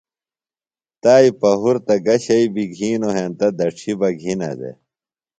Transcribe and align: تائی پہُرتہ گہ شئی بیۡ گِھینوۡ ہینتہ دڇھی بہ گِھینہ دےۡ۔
تائی 1.01 1.29
پہُرتہ 1.39 1.95
گہ 2.05 2.15
شئی 2.23 2.47
بیۡ 2.53 2.69
گِھینوۡ 2.75 3.15
ہینتہ 3.17 3.47
دڇھی 3.57 3.91
بہ 3.99 4.07
گِھینہ 4.19 4.49
دےۡ۔ 4.59 4.77